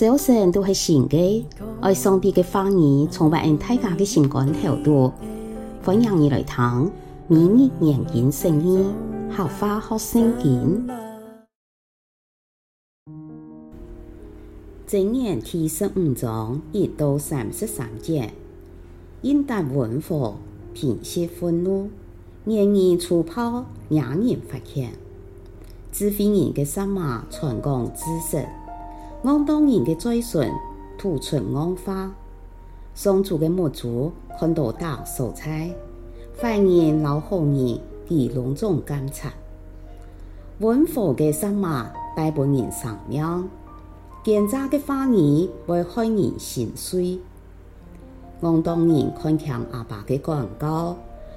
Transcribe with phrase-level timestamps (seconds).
[0.00, 1.46] 早晨都是新的，
[1.82, 5.12] 爱上帝的话语充满大家的心肝头度，
[5.84, 6.90] 欢迎你来听，
[7.28, 8.94] 每日研经圣经，
[9.28, 10.88] 学话学圣经。
[14.88, 18.32] 箴言第十五章一到三十三节，
[19.20, 20.34] 应当温和，
[20.72, 21.90] 平息愤怒，
[22.46, 24.88] 言语粗暴，惹人发气。
[25.92, 28.48] 智慧人的舌骂传讲知识。
[29.22, 30.50] 戆当人的嘴唇
[30.96, 32.10] 吐出谎话，
[32.94, 35.70] 上主的目珠看到大蔬菜，
[36.40, 37.78] 坏人捞好人
[38.08, 39.30] 以隆重监察。
[40.60, 43.48] 温和的舌骂带给人生命，
[44.24, 47.18] 奸诈的话语会害人心碎。
[48.40, 50.96] 戆当人看强阿爸的管教，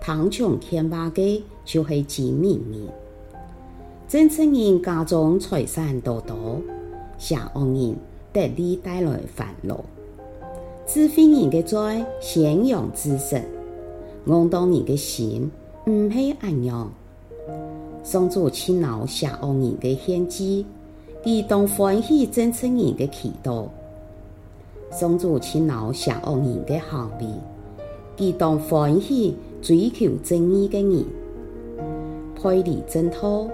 [0.00, 2.88] 贪穷欠爸的就是机敏人。
[4.06, 6.60] 真诚人家中财产多多。
[7.18, 7.96] 邪恶人
[8.32, 9.84] 得利带来烦恼，
[10.86, 13.40] 智慧人的嘴宣扬知识，
[14.26, 15.50] 戆当人的心
[15.86, 16.92] 唔系安样。
[18.02, 20.66] 上主轻饶邪恶人的献祭，
[21.22, 23.66] 佢当欢喜真诚人的祈祷。
[24.90, 27.26] 上主轻饶邪恶人的行为，
[28.16, 31.04] 佢当欢喜追求正义的人。
[32.42, 33.48] 背离正道，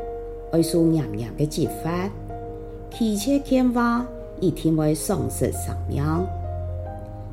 [0.50, 2.10] 爱受严严的责罚。
[2.92, 4.04] 欺窃骗话，
[4.40, 6.04] 一定会丧失生命。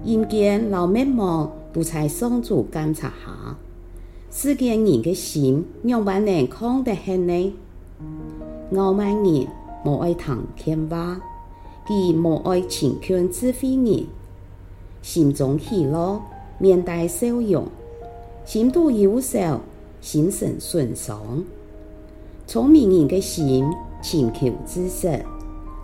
[0.03, 3.57] 阴间老灭亡，都在上主监察下。
[4.29, 7.53] 世间人的心，永远能空得很呢。
[8.75, 9.47] 傲慢人
[9.83, 11.19] 无爱听骗话，
[11.87, 14.05] 佢无爱亲近智慧人。
[15.01, 16.21] 心中喜乐，
[16.59, 17.63] 面带笑容；
[18.45, 19.59] 心度忧愁，
[20.01, 21.43] 心神顺畅。
[22.45, 23.65] 聪明人的心，
[24.01, 25.19] 请求知识。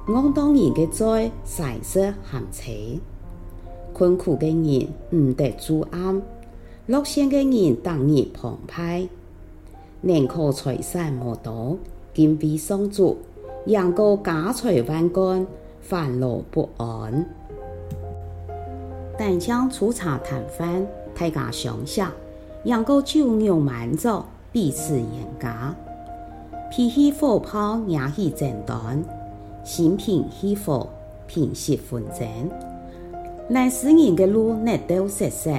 [0.06, 3.00] 戆当人的嘴，塞舌含情；
[3.94, 6.22] 困苦的人唔得住安，
[6.88, 9.08] 乐善的人当日澎湃。
[10.02, 11.78] 宁可财产无多，
[12.14, 13.18] 敬畏上主，
[13.66, 15.48] 赢过家财万贯，
[15.80, 17.26] 烦恼不安。
[19.18, 20.86] 但将粗茶淡饭，
[21.18, 22.04] 大家相惜；
[22.66, 24.22] 赢过酒肉满足，
[24.52, 25.08] 彼此严
[25.40, 25.48] 格。
[26.70, 29.02] 脾气火爆，惹起争端。
[29.64, 30.88] 心平气和，
[31.28, 32.28] 平息纷争。
[33.50, 35.52] 赖世人的路，逆斗色色；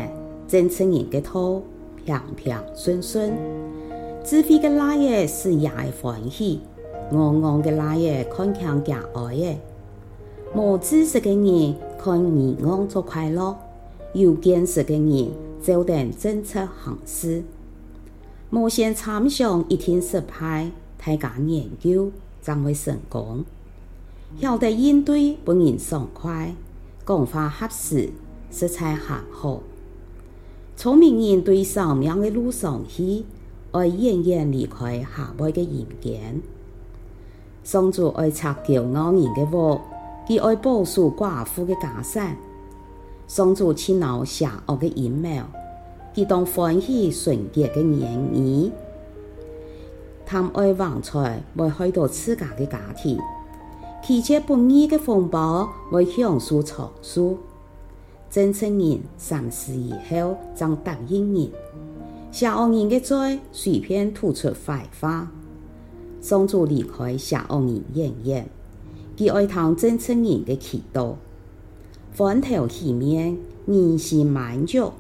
[0.47, 1.63] 真诚人的道，
[2.05, 3.33] 平平顺顺。
[4.23, 6.61] 智慧的老爷是爷的欢喜，
[7.13, 9.57] 戆戆的老爷看强家爱的。
[10.55, 13.57] 无知识的人看愚戆作快乐，
[14.13, 15.31] 有见识的人
[15.63, 17.43] 就等政策行事。
[18.51, 22.11] 无限参详一天失败，大家研究
[22.41, 23.45] 才会成功。
[24.41, 26.55] 晓得应对，不人爽快；
[27.07, 28.11] 讲话合适，
[28.51, 29.61] 色彩合好。
[30.77, 33.25] 聪明人对生命的路上去，
[33.71, 36.43] 爱远远离开狭隘的阴间。
[37.63, 39.81] 上主爱拆骄傲人的窝，
[40.29, 42.37] 佢爱保守寡妇的家产。
[43.29, 45.29] 上主轻饶邪恶的阴谋，
[46.13, 48.71] 佢当欢喜纯洁的言语。
[50.27, 53.19] 他爱横财，会害到自家的家庭。
[54.07, 57.39] 欺窃不义的风暴会享受长寿，
[58.29, 61.51] 真诚人三思以后才答应人。
[62.31, 65.33] 邪恶人的嘴随便吐出坏话，
[66.21, 68.47] 上主离开邪恶人远远，
[69.17, 71.15] 佢爱听真诚人的祈祷，
[72.15, 74.93] 欢头喜面，人心满足，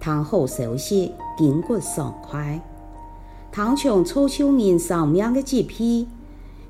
[0.00, 2.66] 听好消息，筋骨爽快，
[3.52, 6.08] 听从造就人生命的旨意。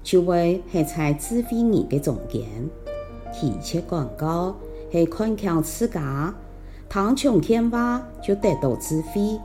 [0.06, 2.44] 就会系在智慧人的中间，
[3.32, 4.54] 提切广告
[4.92, 6.32] 系看强自家，
[6.88, 9.36] 贪穷骗话就得到智慧，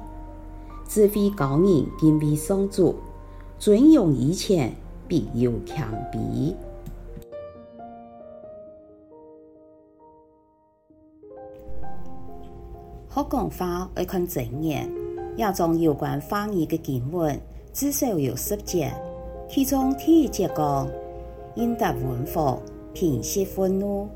[0.87, 2.95] 智慧教人敬畏上主，
[3.57, 4.71] 尊荣以前
[5.07, 6.53] 必有谦卑。
[13.09, 14.87] 学讲话爱看箴言，
[15.35, 17.41] 也将有关话语的经文
[17.73, 18.93] 至少有十节。
[19.53, 20.87] 其中第一节讲，
[21.55, 22.57] 应当温和，
[22.93, 24.07] 平息愤怒，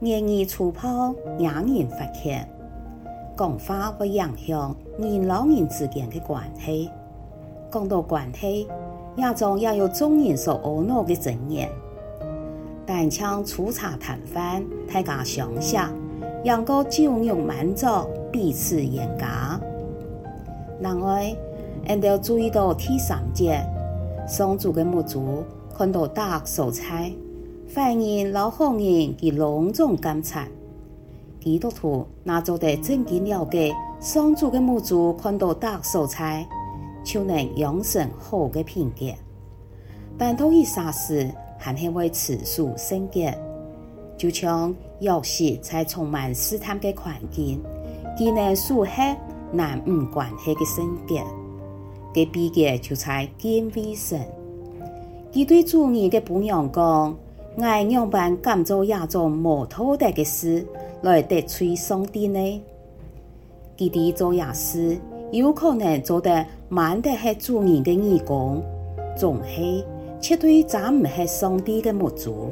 [0.00, 2.34] 言语粗暴，让人发气。
[3.36, 6.88] 讲话会影响人老人之间的关系。
[7.70, 8.66] 讲到关系，
[9.16, 11.68] 也总要有中人所懊恼的尊严。
[12.86, 15.76] 但像粗茶淡饭，大家相惜，
[16.44, 17.86] 赢过酒肉满足，
[18.32, 19.26] 彼此严格。
[20.80, 21.36] 另外，
[21.86, 23.62] 应要注意到第三节。
[24.30, 25.42] 上主的目珠
[25.76, 27.12] 看到大蔬菜，
[27.74, 28.80] 坏人、老好人，
[29.16, 30.46] 佢隆重监察。
[31.40, 36.46] 基督徒那做得真经了解上主的母主，看到大蔬菜，
[37.02, 39.06] 就能养成好嘅品格。
[40.16, 41.28] 但到伊啥时，
[41.58, 43.28] 还系会持续升级，
[44.16, 47.60] 就像钥匙在充满试探嘅环境，
[48.16, 49.16] 佢能苏黑
[49.52, 51.20] 难唔关系嘅升级。
[52.14, 54.20] 嘅秘诀就在敬畏神。
[55.32, 57.16] 佢对主儿嘅榜样讲。
[57.58, 60.64] 爱样般敢做亚种无托的嘅事，
[61.02, 62.62] 来得罪上帝呢？
[63.76, 64.96] 佢哋做亚事，
[65.32, 68.62] 有可能做得满得系主人嘅义工，
[69.16, 69.84] 总系
[70.20, 72.50] 绝对咱唔系上帝嘅母主。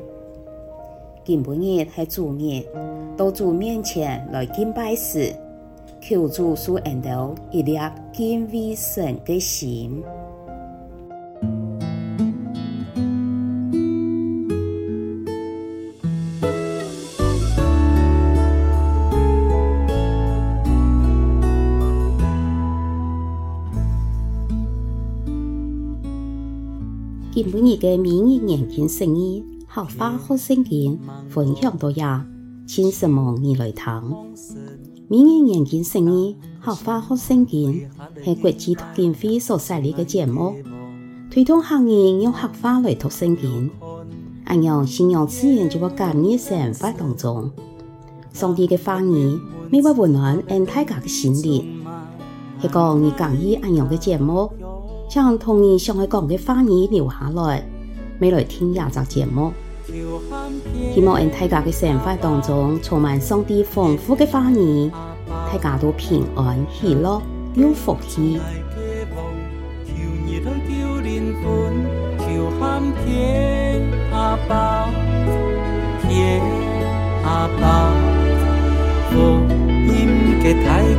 [1.24, 2.64] 今晡日系主日，
[3.16, 5.32] 到主面前来敬拜时，
[6.08, 7.76] 求主赐恩到一粒
[8.14, 10.02] 敬畏神嘅心。
[27.34, 32.26] 今晡日嘅明日研经释义，客话学圣经分享到呀，
[32.66, 33.84] 请什么你来听。
[35.10, 37.88] 明日研经释义，客话学圣经
[38.22, 40.54] 系国际读经会所设立嘅节目，
[41.30, 43.70] 推动行业用合法来读圣经。
[44.44, 47.50] 按样信仰自然就会感染生活当中，
[48.34, 49.40] 上帝嘅话语
[49.70, 51.82] 每晚温暖俺大家嘅心灵。
[52.60, 54.52] 系讲你讲意按样嘅节目。
[55.08, 57.66] 将同你想要讲嘅话语留下来，
[58.20, 59.54] 未来听亚集节目。
[59.88, 64.90] 希望喺大家嘅生活当中充满上帝丰富嘅话语，
[65.26, 67.22] 大家都平安喜乐
[67.54, 68.38] 有福气。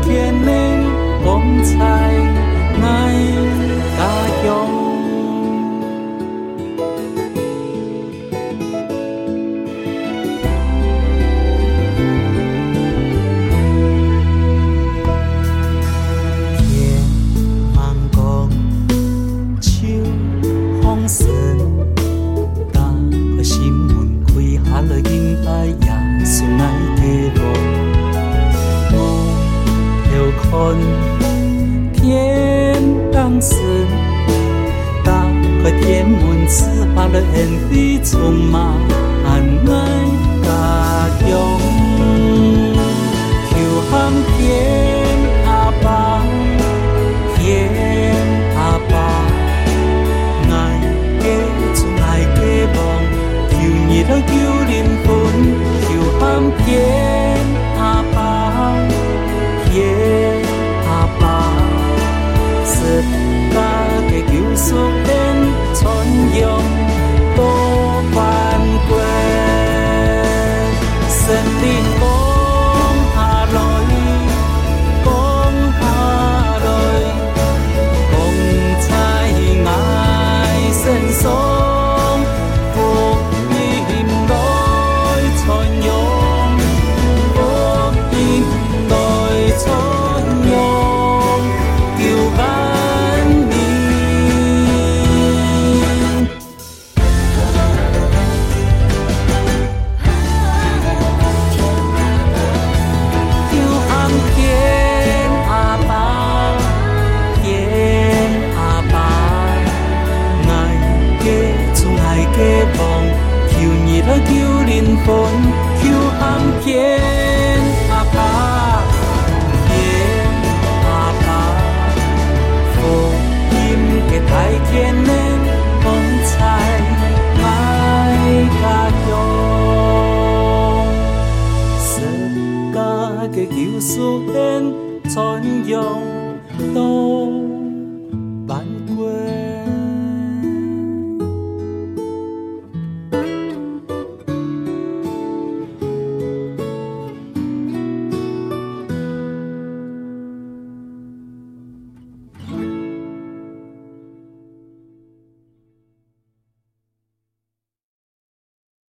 [0.04, 0.46] 天门
[1.24, 1.78] 光彩
[2.82, 2.86] 爱
[33.12, 33.56] 当时，
[35.04, 35.12] 打
[35.64, 36.66] 开天门，赐
[36.96, 37.38] 把了恩
[37.70, 38.58] 惠，充满
[39.26, 39.30] 爱
[40.44, 40.48] 家
[41.20, 41.28] 乡。
[43.50, 43.52] 求
[43.90, 43.92] 喊
[44.38, 44.38] 天